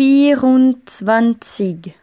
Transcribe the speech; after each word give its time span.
vierundzwanzig. 0.00 1.94